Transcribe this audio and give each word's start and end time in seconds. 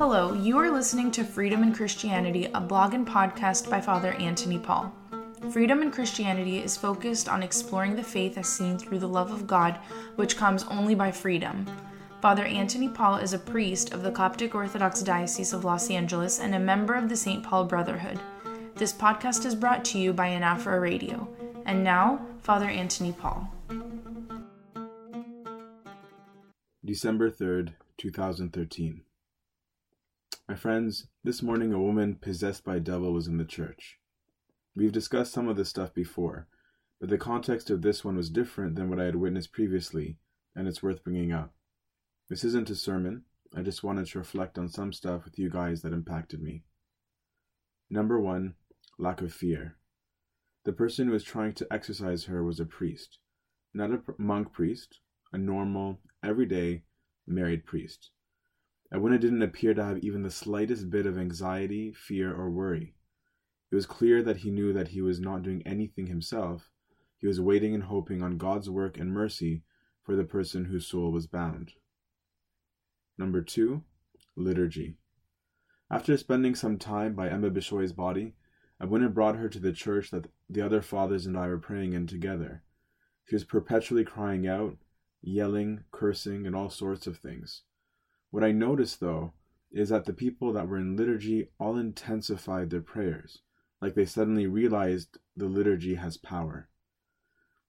Hello, 0.00 0.32
you 0.32 0.56
are 0.56 0.70
listening 0.70 1.10
to 1.10 1.24
Freedom 1.24 1.62
in 1.62 1.74
Christianity, 1.74 2.48
a 2.54 2.60
blog 2.60 2.94
and 2.94 3.06
podcast 3.06 3.68
by 3.68 3.82
Father 3.82 4.14
Antony 4.14 4.58
Paul. 4.58 4.90
Freedom 5.50 5.82
in 5.82 5.90
Christianity 5.90 6.56
is 6.56 6.74
focused 6.74 7.28
on 7.28 7.42
exploring 7.42 7.94
the 7.94 8.02
faith 8.02 8.38
as 8.38 8.48
seen 8.48 8.78
through 8.78 9.00
the 9.00 9.06
love 9.06 9.30
of 9.30 9.46
God, 9.46 9.78
which 10.16 10.38
comes 10.38 10.64
only 10.70 10.94
by 10.94 11.12
freedom. 11.12 11.66
Father 12.22 12.46
Antony 12.46 12.88
Paul 12.88 13.16
is 13.16 13.34
a 13.34 13.38
priest 13.38 13.92
of 13.92 14.02
the 14.02 14.10
Coptic 14.10 14.54
Orthodox 14.54 15.02
Diocese 15.02 15.52
of 15.52 15.66
Los 15.66 15.90
Angeles 15.90 16.40
and 16.40 16.54
a 16.54 16.58
member 16.58 16.94
of 16.94 17.10
the 17.10 17.16
St. 17.16 17.42
Paul 17.42 17.66
Brotherhood. 17.66 18.18
This 18.76 18.94
podcast 18.94 19.44
is 19.44 19.54
brought 19.54 19.84
to 19.84 19.98
you 19.98 20.14
by 20.14 20.28
Anaphora 20.30 20.80
Radio. 20.80 21.28
And 21.66 21.84
now, 21.84 22.24
Father 22.40 22.70
Antony 22.70 23.12
Paul. 23.12 23.52
December 26.86 27.30
3rd, 27.30 27.74
2013. 27.98 29.02
My 30.50 30.56
friends, 30.56 31.06
this 31.22 31.44
morning 31.44 31.72
a 31.72 31.80
woman 31.80 32.16
possessed 32.16 32.64
by 32.64 32.74
a 32.74 32.80
devil 32.80 33.12
was 33.12 33.28
in 33.28 33.36
the 33.36 33.44
church. 33.44 34.00
We've 34.74 34.90
discussed 34.90 35.32
some 35.32 35.46
of 35.46 35.56
this 35.56 35.68
stuff 35.68 35.94
before, 35.94 36.48
but 36.98 37.08
the 37.08 37.18
context 37.18 37.70
of 37.70 37.82
this 37.82 38.04
one 38.04 38.16
was 38.16 38.30
different 38.30 38.74
than 38.74 38.90
what 38.90 38.98
I 38.98 39.04
had 39.04 39.14
witnessed 39.14 39.52
previously, 39.52 40.18
and 40.56 40.66
it's 40.66 40.82
worth 40.82 41.04
bringing 41.04 41.30
up. 41.30 41.54
This 42.28 42.42
isn't 42.42 42.68
a 42.68 42.74
sermon, 42.74 43.26
I 43.54 43.62
just 43.62 43.84
wanted 43.84 44.08
to 44.08 44.18
reflect 44.18 44.58
on 44.58 44.68
some 44.68 44.92
stuff 44.92 45.24
with 45.24 45.38
you 45.38 45.50
guys 45.50 45.82
that 45.82 45.92
impacted 45.92 46.42
me. 46.42 46.64
Number 47.88 48.18
one, 48.18 48.54
lack 48.98 49.20
of 49.20 49.32
fear. 49.32 49.76
The 50.64 50.72
person 50.72 51.06
who 51.06 51.12
was 51.12 51.22
trying 51.22 51.52
to 51.54 51.72
exorcise 51.72 52.24
her 52.24 52.42
was 52.42 52.58
a 52.58 52.64
priest, 52.64 53.18
not 53.72 53.92
a 53.92 54.02
monk 54.18 54.52
priest, 54.52 54.98
a 55.32 55.38
normal, 55.38 56.00
everyday, 56.24 56.82
married 57.24 57.64
priest. 57.66 58.10
Abuna 58.92 59.18
didn't 59.18 59.42
appear 59.42 59.72
to 59.74 59.84
have 59.84 59.98
even 59.98 60.22
the 60.22 60.30
slightest 60.30 60.90
bit 60.90 61.06
of 61.06 61.16
anxiety, 61.16 61.92
fear, 61.92 62.34
or 62.34 62.50
worry. 62.50 62.94
It 63.70 63.74
was 63.76 63.86
clear 63.86 64.22
that 64.24 64.38
he 64.38 64.50
knew 64.50 64.72
that 64.72 64.88
he 64.88 65.00
was 65.00 65.20
not 65.20 65.44
doing 65.44 65.62
anything 65.64 66.08
himself. 66.08 66.72
He 67.18 67.28
was 67.28 67.40
waiting 67.40 67.72
and 67.72 67.84
hoping 67.84 68.20
on 68.22 68.36
God's 68.36 68.68
work 68.68 68.98
and 68.98 69.12
mercy 69.12 69.62
for 70.02 70.16
the 70.16 70.24
person 70.24 70.64
whose 70.64 70.88
soul 70.88 71.12
was 71.12 71.28
bound. 71.28 71.74
Number 73.16 73.42
two, 73.42 73.84
liturgy. 74.34 74.96
After 75.88 76.16
spending 76.16 76.54
some 76.56 76.78
time 76.78 77.14
by 77.14 77.28
Amba 77.28 77.50
Bishoy's 77.50 77.92
body, 77.92 78.34
Abuna 78.80 79.08
brought 79.08 79.36
her 79.36 79.48
to 79.48 79.60
the 79.60 79.72
church 79.72 80.10
that 80.10 80.26
the 80.48 80.62
other 80.62 80.82
fathers 80.82 81.26
and 81.26 81.36
I 81.36 81.46
were 81.46 81.58
praying 81.58 81.92
in 81.92 82.06
together. 82.06 82.62
She 83.26 83.36
was 83.36 83.44
perpetually 83.44 84.04
crying 84.04 84.48
out, 84.48 84.78
yelling, 85.22 85.84
cursing, 85.92 86.46
and 86.46 86.56
all 86.56 86.70
sorts 86.70 87.06
of 87.06 87.18
things. 87.18 87.62
What 88.30 88.44
I 88.44 88.52
noticed, 88.52 89.00
though, 89.00 89.32
is 89.70 89.88
that 89.88 90.04
the 90.04 90.12
people 90.12 90.52
that 90.52 90.68
were 90.68 90.78
in 90.78 90.96
liturgy 90.96 91.48
all 91.58 91.76
intensified 91.76 92.70
their 92.70 92.80
prayers 92.80 93.42
like 93.80 93.94
they 93.94 94.04
suddenly 94.04 94.46
realized 94.46 95.18
the 95.36 95.46
liturgy 95.46 95.94
has 95.94 96.16
power. 96.16 96.68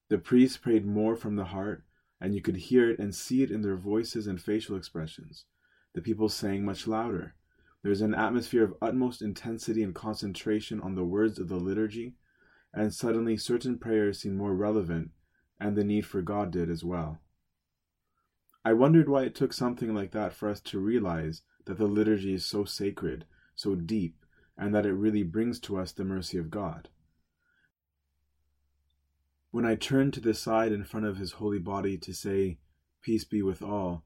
The 0.09 0.17
priests 0.17 0.57
prayed 0.57 0.85
more 0.85 1.15
from 1.15 1.35
the 1.35 1.45
heart, 1.45 1.85
and 2.19 2.35
you 2.35 2.41
could 2.41 2.57
hear 2.57 2.89
it 2.89 2.99
and 2.99 3.15
see 3.15 3.43
it 3.43 3.51
in 3.51 3.61
their 3.61 3.77
voices 3.77 4.27
and 4.27 4.41
facial 4.41 4.75
expressions. 4.75 5.45
The 5.93 6.01
people 6.01 6.29
sang 6.29 6.65
much 6.65 6.85
louder. 6.85 7.35
There 7.81 7.89
was 7.89 8.01
an 8.01 8.13
atmosphere 8.13 8.63
of 8.63 8.75
utmost 8.81 9.21
intensity 9.21 9.83
and 9.83 9.95
concentration 9.95 10.81
on 10.81 10.95
the 10.95 11.05
words 11.05 11.39
of 11.39 11.47
the 11.47 11.55
liturgy, 11.55 12.15
and 12.73 12.93
suddenly 12.93 13.37
certain 13.37 13.77
prayers 13.77 14.19
seemed 14.19 14.37
more 14.37 14.53
relevant, 14.53 15.11
and 15.59 15.75
the 15.75 15.83
need 15.83 16.05
for 16.05 16.21
God 16.21 16.51
did 16.51 16.69
as 16.69 16.83
well. 16.83 17.19
I 18.63 18.73
wondered 18.73 19.09
why 19.09 19.23
it 19.23 19.35
took 19.35 19.53
something 19.53 19.93
like 19.93 20.11
that 20.11 20.33
for 20.33 20.49
us 20.49 20.59
to 20.61 20.79
realize 20.79 21.41
that 21.65 21.77
the 21.77 21.87
liturgy 21.87 22.33
is 22.33 22.45
so 22.45 22.63
sacred, 22.63 23.25
so 23.55 23.75
deep, 23.75 24.23
and 24.57 24.73
that 24.75 24.85
it 24.85 24.93
really 24.93 25.23
brings 25.23 25.59
to 25.61 25.77
us 25.77 25.91
the 25.91 26.03
mercy 26.03 26.37
of 26.37 26.51
God. 26.51 26.89
When 29.49 29.65
I 29.65 29.75
turned 29.75 30.13
to 30.13 30.21
the 30.21 30.33
side 30.33 30.71
in 30.71 30.83
front 30.83 31.05
of 31.07 31.17
his 31.17 31.33
holy 31.33 31.59
body 31.59 31.97
to 31.97 32.13
say, 32.13 32.59
Peace 33.01 33.23
be 33.23 33.41
with 33.41 33.63
all, 33.63 34.05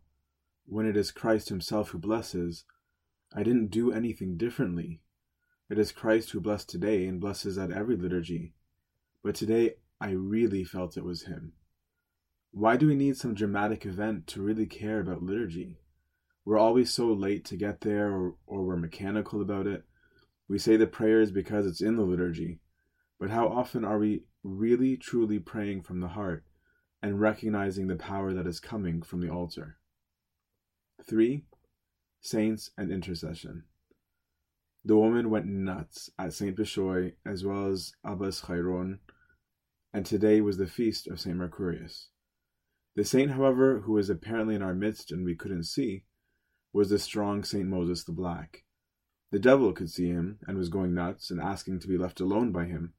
when 0.66 0.86
it 0.86 0.96
is 0.96 1.12
Christ 1.12 1.50
himself 1.50 1.90
who 1.90 2.00
blesses, 2.00 2.64
I 3.34 3.44
didn't 3.44 3.68
do 3.68 3.92
anything 3.92 4.38
differently. 4.38 5.02
It 5.70 5.78
is 5.78 5.92
Christ 5.92 6.32
who 6.32 6.40
blessed 6.40 6.70
today 6.70 7.06
and 7.06 7.20
blesses 7.20 7.58
at 7.58 7.72
every 7.72 7.98
liturgy. 7.98 8.54
But 9.22 9.36
today 9.36 9.76
I 10.00 10.12
really 10.12 10.64
felt 10.64 10.96
it 10.96 11.04
was 11.04 11.24
him. 11.24 11.54
Why 12.58 12.78
do 12.78 12.88
we 12.88 12.96
need 12.96 13.18
some 13.18 13.34
dramatic 13.34 13.86
event 13.86 14.28
to 14.28 14.42
really 14.42 14.66
care 14.66 15.02
about 15.02 15.22
liturgy? 15.22 15.82
We're 16.46 16.58
always 16.58 16.90
so 16.90 17.08
late 17.08 17.44
to 17.48 17.58
get 17.58 17.82
there, 17.82 18.10
or, 18.14 18.36
or 18.48 18.64
we're 18.64 18.78
mechanical 18.78 19.42
about 19.42 19.68
it. 19.68 19.84
We 20.48 20.58
say 20.58 20.78
the 20.78 20.88
prayers 20.88 21.32
because 21.32 21.68
it's 21.68 21.82
in 21.82 21.98
the 21.98 22.04
liturgy, 22.04 22.62
but 23.20 23.30
how 23.30 23.50
often 23.50 23.84
are 23.84 24.00
we 24.00 24.24
really 24.42 24.96
truly 24.96 25.38
praying 25.38 25.82
from 25.82 26.00
the 26.00 26.08
heart 26.08 26.46
and 27.04 27.20
recognizing 27.20 27.88
the 27.88 27.98
power 27.98 28.34
that 28.34 28.48
is 28.48 28.62
coming 28.62 29.02
from 29.02 29.20
the 29.20 29.30
altar? 29.30 29.76
3. 31.04 31.44
Saints 32.22 32.72
and 32.78 32.90
Intercession. 32.90 33.66
The 34.86 34.96
woman 34.96 35.30
went 35.30 35.46
nuts 35.46 36.10
at 36.18 36.32
St. 36.32 36.56
Bishoy 36.56 37.16
as 37.26 37.44
well 37.44 37.68
as 37.68 37.92
Abbas 38.06 38.44
Chayron, 38.44 39.00
and 39.94 40.06
today 40.06 40.40
was 40.40 40.56
the 40.56 40.68
feast 40.68 41.06
of 41.08 41.20
St. 41.20 41.36
Mercurius. 41.36 42.12
The 42.96 43.04
saint, 43.04 43.32
however, 43.32 43.82
who 43.82 43.94
was 43.94 44.10
apparently 44.10 44.56
in 44.56 44.62
our 44.62 44.74
midst 44.74 45.12
and 45.12 45.26
we 45.26 45.36
couldn't 45.36 45.64
see, 45.64 46.06
was 46.72 46.90
the 46.90 47.00
strong 47.00 47.44
St. 47.44 47.68
Moses 47.68 48.04
the 48.04 48.14
Black. 48.14 48.64
The 49.32 49.40
devil 49.40 49.74
could 49.74 49.90
see 49.90 50.08
him 50.08 50.40
and 50.48 50.58
was 50.58 50.70
going 50.70 50.94
nuts 50.94 51.30
and 51.30 51.42
asking 51.42 51.80
to 51.82 51.88
be 51.88 51.98
left 51.98 52.22
alone 52.22 52.52
by 52.52 52.66
him. 52.66 52.94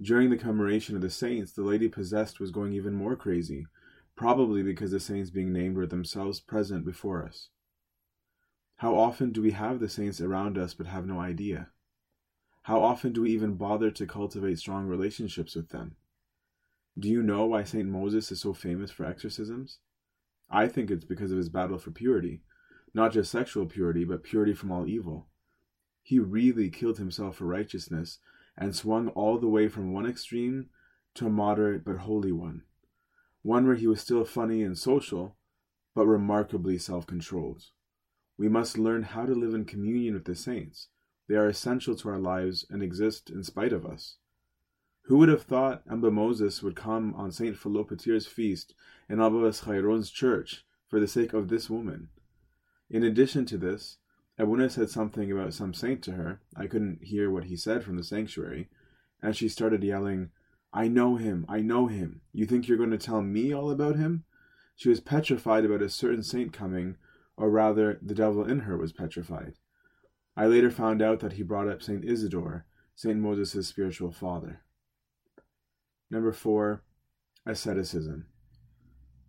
During 0.00 0.30
the 0.30 0.38
commemoration 0.38 0.96
of 0.96 1.02
the 1.02 1.10
saints, 1.10 1.52
the 1.52 1.62
lady 1.62 1.88
possessed 1.88 2.40
was 2.40 2.50
going 2.50 2.72
even 2.72 2.94
more 2.94 3.14
crazy, 3.14 3.66
probably 4.16 4.62
because 4.62 4.90
the 4.90 5.00
saints 5.00 5.30
being 5.30 5.52
named 5.52 5.76
were 5.76 5.86
themselves 5.86 6.40
present 6.40 6.84
before 6.84 7.22
us. 7.24 7.50
How 8.76 8.96
often 8.96 9.30
do 9.30 9.42
we 9.42 9.52
have 9.52 9.78
the 9.78 9.88
saints 9.88 10.20
around 10.20 10.56
us 10.56 10.74
but 10.74 10.86
have 10.86 11.06
no 11.06 11.20
idea? 11.20 11.68
How 12.62 12.80
often 12.82 13.12
do 13.12 13.22
we 13.22 13.30
even 13.30 13.54
bother 13.54 13.90
to 13.90 14.06
cultivate 14.06 14.58
strong 14.58 14.86
relationships 14.86 15.54
with 15.54 15.68
them? 15.68 15.96
Do 16.98 17.08
you 17.08 17.22
know 17.22 17.46
why 17.46 17.64
St. 17.64 17.88
Moses 17.88 18.30
is 18.30 18.40
so 18.40 18.52
famous 18.52 18.90
for 18.90 19.06
exorcisms? 19.06 19.78
I 20.50 20.68
think 20.68 20.90
it's 20.90 21.06
because 21.06 21.30
of 21.30 21.38
his 21.38 21.48
battle 21.48 21.78
for 21.78 21.90
purity, 21.90 22.42
not 22.92 23.12
just 23.12 23.30
sexual 23.30 23.64
purity, 23.64 24.04
but 24.04 24.22
purity 24.22 24.52
from 24.52 24.70
all 24.70 24.86
evil. 24.86 25.28
He 26.02 26.18
really 26.18 26.68
killed 26.68 26.98
himself 26.98 27.36
for 27.36 27.46
righteousness 27.46 28.18
and 28.56 28.76
swung 28.76 29.08
all 29.08 29.38
the 29.38 29.48
way 29.48 29.68
from 29.68 29.92
one 29.92 30.04
extreme 30.04 30.68
to 31.14 31.26
a 31.26 31.30
moderate 31.30 31.84
but 31.84 31.98
holy 31.98 32.32
one. 32.32 32.62
One 33.40 33.66
where 33.66 33.76
he 33.76 33.86
was 33.86 34.00
still 34.00 34.24
funny 34.24 34.62
and 34.62 34.76
social, 34.76 35.36
but 35.94 36.06
remarkably 36.06 36.76
self 36.76 37.06
controlled. 37.06 37.64
We 38.36 38.48
must 38.48 38.76
learn 38.76 39.04
how 39.04 39.24
to 39.24 39.34
live 39.34 39.54
in 39.54 39.64
communion 39.64 40.14
with 40.14 40.24
the 40.24 40.34
saints. 40.34 40.88
They 41.28 41.36
are 41.36 41.48
essential 41.48 41.94
to 41.96 42.08
our 42.10 42.18
lives 42.18 42.66
and 42.68 42.82
exist 42.82 43.30
in 43.30 43.42
spite 43.44 43.72
of 43.72 43.86
us. 43.86 44.16
Who 45.06 45.18
would 45.18 45.28
have 45.28 45.42
thought 45.42 45.82
Amba 45.90 46.10
Moses 46.10 46.62
would 46.62 46.76
come 46.76 47.14
on 47.14 47.32
St. 47.32 47.56
Philopatir's 47.56 48.26
feast 48.26 48.74
in 49.08 49.20
Abbas 49.20 49.62
Chayron's 49.62 50.10
church 50.10 50.64
for 50.86 51.00
the 51.00 51.08
sake 51.08 51.32
of 51.32 51.48
this 51.48 51.68
woman? 51.68 52.08
In 52.88 53.02
addition 53.02 53.44
to 53.46 53.58
this, 53.58 53.98
Abuna 54.38 54.70
said 54.70 54.90
something 54.90 55.30
about 55.30 55.54
some 55.54 55.74
saint 55.74 56.02
to 56.04 56.12
her. 56.12 56.40
I 56.56 56.66
couldn't 56.66 57.04
hear 57.04 57.30
what 57.30 57.44
he 57.44 57.56
said 57.56 57.82
from 57.82 57.96
the 57.96 58.04
sanctuary, 58.04 58.68
and 59.20 59.36
she 59.36 59.48
started 59.48 59.82
yelling, 59.82 60.30
I 60.72 60.88
know 60.88 61.16
him, 61.16 61.44
I 61.48 61.60
know 61.60 61.86
him. 61.86 62.22
You 62.32 62.46
think 62.46 62.66
you're 62.66 62.78
going 62.78 62.90
to 62.90 62.98
tell 62.98 63.22
me 63.22 63.52
all 63.52 63.70
about 63.70 63.96
him? 63.96 64.24
She 64.76 64.88
was 64.88 65.00
petrified 65.00 65.64
about 65.64 65.82
a 65.82 65.90
certain 65.90 66.22
saint 66.22 66.52
coming, 66.52 66.96
or 67.36 67.50
rather, 67.50 67.98
the 68.00 68.14
devil 68.14 68.44
in 68.44 68.60
her 68.60 68.76
was 68.76 68.92
petrified. 68.92 69.54
I 70.36 70.46
later 70.46 70.70
found 70.70 71.02
out 71.02 71.20
that 71.20 71.34
he 71.34 71.42
brought 71.42 71.68
up 71.68 71.82
Saint 71.82 72.04
Isidore, 72.04 72.64
Saint 72.94 73.18
Moses' 73.18 73.68
spiritual 73.68 74.12
father. 74.12 74.62
Number 76.12 76.30
four, 76.30 76.82
asceticism. 77.46 78.26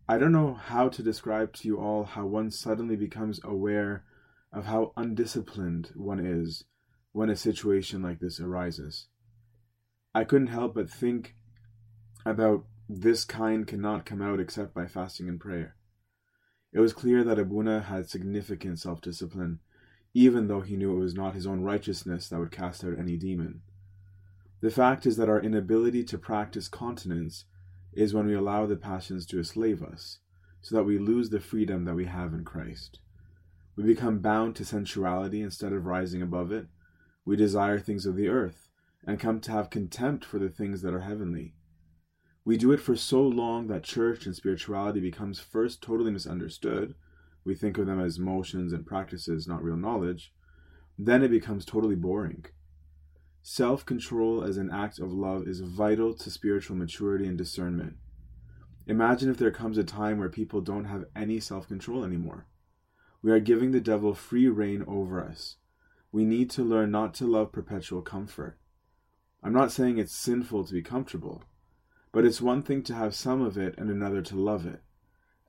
I 0.09 0.17
don't 0.17 0.33
know 0.33 0.53
how 0.53 0.89
to 0.89 1.01
describe 1.01 1.53
to 1.53 1.67
you 1.69 1.77
all 1.77 2.03
how 2.03 2.25
one 2.25 2.51
suddenly 2.51 2.97
becomes 2.97 3.39
aware 3.41 4.03
of 4.51 4.65
how 4.65 4.91
undisciplined 4.97 5.91
one 5.95 6.19
is 6.19 6.65
when 7.13 7.29
a 7.29 7.37
situation 7.37 8.01
like 8.01 8.19
this 8.19 8.37
arises. 8.41 9.07
I 10.13 10.25
couldn't 10.25 10.47
help 10.47 10.75
but 10.75 10.89
think 10.89 11.35
about 12.25 12.65
this 12.89 13.23
kind 13.23 13.65
cannot 13.65 14.05
come 14.05 14.21
out 14.21 14.41
except 14.41 14.73
by 14.73 14.85
fasting 14.85 15.29
and 15.29 15.39
prayer. 15.39 15.77
It 16.73 16.81
was 16.81 16.91
clear 16.91 17.23
that 17.23 17.39
Abuna 17.39 17.83
had 17.83 18.09
significant 18.09 18.77
self 18.77 18.99
discipline, 18.99 19.59
even 20.13 20.49
though 20.49 20.61
he 20.61 20.75
knew 20.75 20.91
it 20.91 20.99
was 20.99 21.15
not 21.15 21.33
his 21.33 21.47
own 21.47 21.61
righteousness 21.61 22.27
that 22.27 22.39
would 22.39 22.51
cast 22.51 22.83
out 22.83 22.99
any 22.99 23.15
demon. 23.15 23.61
The 24.63 24.71
fact 24.71 25.05
is 25.05 25.17
that 25.17 25.27
our 25.27 25.41
inability 25.41 26.05
to 26.05 26.17
practice 26.17 26.69
continence 26.69 27.43
is 27.91 28.13
when 28.13 28.27
we 28.27 28.33
allow 28.33 28.65
the 28.65 28.77
passions 28.77 29.25
to 29.25 29.37
enslave 29.37 29.83
us, 29.83 30.19
so 30.61 30.73
that 30.73 30.85
we 30.85 30.97
lose 30.97 31.29
the 31.29 31.41
freedom 31.41 31.83
that 31.83 31.95
we 31.95 32.05
have 32.05 32.33
in 32.33 32.45
Christ. 32.45 32.99
We 33.75 33.83
become 33.83 34.19
bound 34.19 34.55
to 34.55 34.63
sensuality 34.63 35.41
instead 35.41 35.73
of 35.73 35.85
rising 35.85 36.21
above 36.21 36.53
it. 36.53 36.67
We 37.25 37.35
desire 37.35 37.77
things 37.77 38.05
of 38.05 38.15
the 38.15 38.29
earth 38.29 38.69
and 39.05 39.19
come 39.19 39.41
to 39.41 39.51
have 39.51 39.69
contempt 39.69 40.23
for 40.23 40.39
the 40.39 40.47
things 40.47 40.81
that 40.81 40.93
are 40.93 41.01
heavenly. 41.01 41.55
We 42.45 42.55
do 42.55 42.71
it 42.71 42.79
for 42.79 42.95
so 42.95 43.21
long 43.21 43.67
that 43.67 43.83
church 43.83 44.25
and 44.25 44.33
spirituality 44.33 45.01
becomes 45.01 45.41
first 45.41 45.81
totally 45.81 46.11
misunderstood. 46.11 46.95
We 47.43 47.53
think 47.53 47.77
of 47.77 47.85
them 47.85 47.99
as 47.99 48.17
motions 48.17 48.71
and 48.71 48.85
practices, 48.85 49.45
not 49.45 49.61
real 49.61 49.75
knowledge. 49.75 50.31
Then 50.97 51.21
it 51.21 51.31
becomes 51.31 51.65
totally 51.65 51.95
boring. 51.95 52.45
Self 53.45 53.85
control 53.85 54.41
as 54.41 54.55
an 54.55 54.71
act 54.71 54.99
of 54.99 55.11
love 55.11 55.49
is 55.49 55.59
vital 55.59 56.13
to 56.13 56.31
spiritual 56.31 56.77
maturity 56.77 57.27
and 57.27 57.37
discernment. 57.37 57.97
Imagine 58.87 59.29
if 59.29 59.37
there 59.37 59.51
comes 59.51 59.77
a 59.77 59.83
time 59.83 60.17
where 60.17 60.29
people 60.29 60.61
don't 60.61 60.85
have 60.85 61.03
any 61.13 61.41
self 61.41 61.67
control 61.67 62.05
anymore. 62.05 62.47
We 63.21 63.31
are 63.31 63.41
giving 63.41 63.71
the 63.71 63.81
devil 63.81 64.13
free 64.13 64.47
reign 64.47 64.85
over 64.87 65.21
us. 65.21 65.57
We 66.09 66.23
need 66.23 66.51
to 66.51 66.63
learn 66.63 66.91
not 66.91 67.13
to 67.15 67.27
love 67.27 67.51
perpetual 67.51 68.01
comfort. 68.01 68.57
I'm 69.43 69.53
not 69.53 69.73
saying 69.73 69.97
it's 69.97 70.15
sinful 70.15 70.63
to 70.63 70.73
be 70.73 70.81
comfortable, 70.81 71.43
but 72.13 72.23
it's 72.23 72.39
one 72.39 72.63
thing 72.63 72.81
to 72.83 72.95
have 72.95 73.13
some 73.13 73.41
of 73.41 73.57
it 73.57 73.75
and 73.77 73.89
another 73.89 74.21
to 74.21 74.37
love 74.37 74.65
it, 74.65 74.81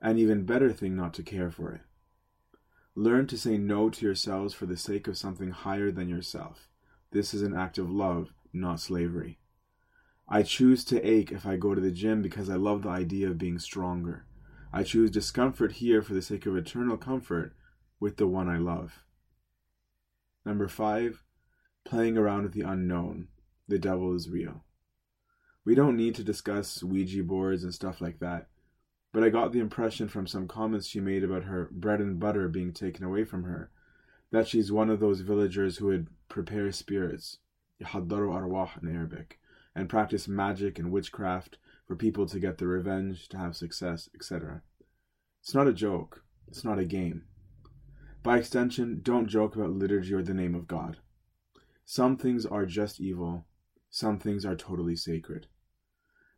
an 0.01 0.17
even 0.17 0.43
better 0.43 0.73
thing 0.73 0.97
not 0.97 1.13
to 1.13 1.23
care 1.23 1.49
for 1.49 1.71
it. 1.71 1.81
Learn 2.93 3.25
to 3.27 3.37
say 3.37 3.57
no 3.57 3.89
to 3.89 4.05
yourselves 4.05 4.53
for 4.53 4.65
the 4.65 4.75
sake 4.75 5.07
of 5.07 5.17
something 5.17 5.51
higher 5.51 5.91
than 5.91 6.09
yourself. 6.09 6.67
This 7.11 7.33
is 7.33 7.41
an 7.41 7.55
act 7.55 7.77
of 7.77 7.89
love, 7.89 8.33
not 8.51 8.79
slavery. 8.79 9.39
I 10.27 10.41
choose 10.43 10.83
to 10.85 11.01
ache 11.07 11.31
if 11.31 11.45
I 11.45 11.55
go 11.55 11.75
to 11.75 11.81
the 11.81 11.91
gym 11.91 12.21
because 12.21 12.49
I 12.49 12.55
love 12.55 12.81
the 12.81 12.89
idea 12.89 13.29
of 13.29 13.37
being 13.37 13.59
stronger. 13.59 14.25
I 14.73 14.83
choose 14.83 15.11
discomfort 15.11 15.73
here 15.73 16.01
for 16.01 16.13
the 16.13 16.21
sake 16.21 16.45
of 16.45 16.57
eternal 16.57 16.97
comfort 16.97 17.55
with 17.99 18.17
the 18.17 18.27
one 18.27 18.49
I 18.49 18.57
love. 18.57 19.03
Number 20.45 20.67
five, 20.67 21.23
playing 21.85 22.17
around 22.17 22.43
with 22.43 22.53
the 22.53 22.61
unknown. 22.61 23.29
The 23.67 23.79
devil 23.79 24.15
is 24.15 24.29
real. 24.29 24.63
We 25.63 25.75
don't 25.75 25.97
need 25.97 26.15
to 26.15 26.23
discuss 26.23 26.83
Ouija 26.83 27.23
boards 27.23 27.63
and 27.63 27.73
stuff 27.73 28.01
like 28.01 28.19
that, 28.19 28.47
but 29.13 29.23
I 29.23 29.29
got 29.29 29.51
the 29.51 29.59
impression 29.59 30.07
from 30.07 30.27
some 30.27 30.47
comments 30.47 30.87
she 30.87 30.99
made 30.99 31.23
about 31.23 31.45
her 31.45 31.69
bread 31.71 32.01
and 32.01 32.19
butter 32.19 32.47
being 32.49 32.73
taken 32.73 33.03
away 33.03 33.23
from 33.23 33.43
her 33.43 33.71
that 34.31 34.47
she's 34.47 34.71
one 34.71 34.89
of 34.89 34.99
those 34.99 35.21
villagers 35.21 35.77
who 35.77 35.87
would 35.87 36.07
prepare 36.29 36.71
spirits, 36.71 37.39
yahaddaru 37.81 38.29
arwah 38.29 38.81
in 38.81 38.93
Arabic, 38.93 39.39
and 39.75 39.89
practice 39.89 40.27
magic 40.27 40.79
and 40.79 40.91
witchcraft 40.91 41.57
for 41.87 41.95
people 41.95 42.25
to 42.25 42.39
get 42.39 42.57
their 42.57 42.67
revenge, 42.67 43.27
to 43.29 43.37
have 43.37 43.55
success, 43.55 44.09
etc. 44.15 44.61
It's 45.41 45.53
not 45.53 45.67
a 45.67 45.73
joke. 45.73 46.23
It's 46.47 46.63
not 46.63 46.79
a 46.79 46.85
game. 46.85 47.25
By 48.23 48.37
extension, 48.37 49.01
don't 49.03 49.27
joke 49.27 49.55
about 49.55 49.71
liturgy 49.71 50.13
or 50.13 50.23
the 50.23 50.33
name 50.33 50.55
of 50.55 50.67
God. 50.67 50.97
Some 51.85 52.17
things 52.17 52.45
are 52.45 52.65
just 52.65 52.99
evil, 52.99 53.45
some 53.89 54.17
things 54.17 54.45
are 54.45 54.55
totally 54.55 54.95
sacred. 54.95 55.47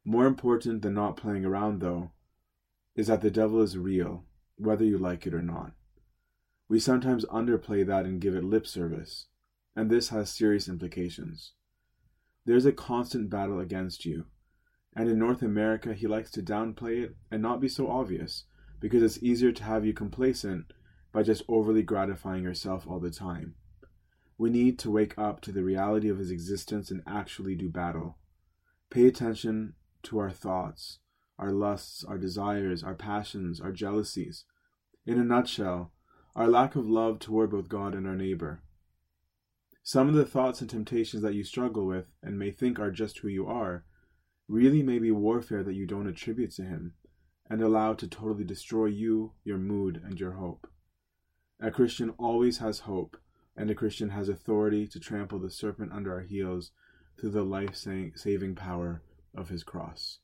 More 0.04 0.26
important 0.26 0.82
than 0.82 0.94
not 0.94 1.18
playing 1.18 1.46
around, 1.46 1.80
though, 1.80 2.12
is 2.96 3.08
that 3.08 3.22
the 3.22 3.32
devil 3.32 3.62
is 3.62 3.78
real, 3.78 4.26
whether 4.58 4.84
you 4.84 4.98
like 4.98 5.26
it 5.26 5.34
or 5.34 5.42
not. 5.42 5.72
We 6.70 6.80
sometimes 6.80 7.26
underplay 7.26 7.86
that 7.88 8.06
and 8.06 8.20
give 8.20 8.36
it 8.36 8.44
lip 8.44 8.68
service, 8.68 9.28
and 9.76 9.90
this 9.90 10.10
has 10.10 10.30
serious 10.30 10.68
implications. 10.68 11.54
There's 12.46 12.66
a 12.66 12.72
constant 12.72 13.30
battle 13.30 13.60
against 13.60 14.06
you. 14.06 14.26
And 14.96 15.10
in 15.10 15.20
North 15.20 15.42
America, 15.42 15.94
he 15.94 16.08
likes 16.08 16.32
to 16.32 16.42
downplay 16.42 17.04
it 17.04 17.16
and 17.30 17.42
not 17.42 17.62
be 17.62 17.70
so 17.70 17.88
obvious, 17.90 18.46
because 18.80 19.04
it's 19.04 19.22
easier 19.24 19.52
to 19.52 19.64
have 19.64 19.86
you 19.86 19.94
complacent 19.94 20.74
by 21.14 21.24
just 21.24 21.44
overly 21.48 21.84
gratifying 21.84 22.44
yourself 22.44 22.88
all 22.88 23.00
the 23.00 23.12
time. 23.12 23.56
We 24.38 24.50
need 24.50 24.78
to 24.80 24.92
wake 24.92 25.18
up 25.18 25.42
to 25.42 25.52
the 25.52 25.64
reality 25.64 26.10
of 26.10 26.20
his 26.20 26.32
existence 26.32 26.92
and 26.92 27.02
actually 27.08 27.56
do 27.56 27.70
battle. 27.70 28.18
Pay 28.90 29.08
attention 29.08 29.74
to 30.04 30.20
our 30.20 30.32
thoughts, 30.32 31.00
our 31.40 31.52
lusts, 31.52 32.04
our 32.04 32.18
desires, 32.18 32.84
our 32.84 32.96
passions, 32.96 33.60
our 33.60 33.72
jealousies. 33.72 34.46
In 35.06 35.20
a 35.20 35.24
nutshell, 35.24 35.92
our 36.38 36.48
lack 36.48 36.76
of 36.76 36.88
love 36.88 37.18
toward 37.18 37.50
both 37.50 37.68
God 37.68 37.96
and 37.96 38.06
our 38.06 38.16
neighbor. 38.16 38.62
Some 39.82 40.08
of 40.08 40.14
the 40.14 40.24
thoughts 40.24 40.62
and 40.62 40.70
temptations 40.70 41.24
that 41.24 41.34
you 41.34 41.44
struggle 41.44 41.88
with 41.88 42.12
and 42.22 42.38
may 42.38 42.52
think 42.52 42.78
are 42.78 42.92
just 42.92 43.18
who 43.18 43.28
you 43.28 43.48
are 43.48 43.86
really 44.48 44.84
may 44.84 45.00
be 45.00 45.10
warfare 45.10 45.64
that 45.64 45.74
you 45.74 45.88
don't 45.88 46.08
attribute 46.08 46.52
to 46.52 46.64
Him 46.64 46.94
and 47.50 47.60
allow 47.60 47.96
to 47.96 48.08
totally 48.08 48.44
destroy 48.44 48.86
you, 48.86 49.34
your 49.44 49.58
mood, 49.58 50.00
and 50.06 50.20
your 50.20 50.34
hope. 50.34 50.70
A 51.60 51.72
Christian 51.72 52.12
always 52.20 52.60
has 52.60 52.82
hope, 52.82 53.18
and 53.56 53.72
a 53.72 53.76
Christian 53.76 54.10
has 54.10 54.30
authority 54.30 54.86
to 54.90 55.00
trample 55.00 55.40
the 55.40 55.50
serpent 55.50 55.92
under 55.92 56.14
our 56.14 56.22
heels 56.22 56.70
through 57.20 57.32
the 57.32 57.42
life 57.42 57.76
saving 57.76 58.54
power 58.54 59.02
of 59.36 59.50
His 59.50 59.64
cross. 59.64 60.20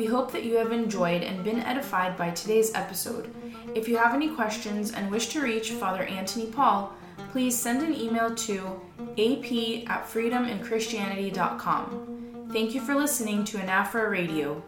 We 0.00 0.06
hope 0.06 0.32
that 0.32 0.46
you 0.46 0.56
have 0.56 0.72
enjoyed 0.72 1.22
and 1.22 1.44
been 1.44 1.60
edified 1.60 2.16
by 2.16 2.30
today's 2.30 2.74
episode. 2.74 3.30
If 3.74 3.86
you 3.86 3.98
have 3.98 4.14
any 4.14 4.30
questions 4.30 4.92
and 4.92 5.10
wish 5.10 5.26
to 5.26 5.42
reach 5.42 5.72
Father 5.72 6.04
Antony 6.04 6.46
Paul, 6.46 6.94
please 7.32 7.54
send 7.54 7.82
an 7.82 7.94
email 7.94 8.34
to 8.34 8.80
ap 9.18 9.52
at 9.90 10.08
freedominchristianity.com. 10.08 12.48
Thank 12.50 12.74
you 12.74 12.80
for 12.80 12.94
listening 12.94 13.44
to 13.44 13.58
Anaphora 13.58 14.10
Radio. 14.10 14.62